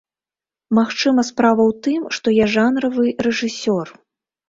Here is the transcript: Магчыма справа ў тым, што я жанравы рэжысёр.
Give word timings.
Магчыма 0.77 1.25
справа 1.29 1.63
ў 1.73 1.85
тым, 1.89 2.01
што 2.19 2.35
я 2.43 2.51
жанравы 2.57 3.17
рэжысёр. 3.31 3.99